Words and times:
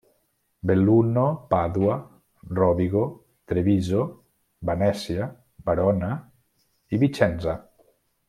Belluno, 0.69 1.25
Pàdua, 1.53 1.97
Rovigo, 2.59 3.03
Treviso, 3.51 4.01
Venècia, 4.71 5.29
Verona 5.69 6.11
i 6.97 7.03
Vicenza. 7.07 7.55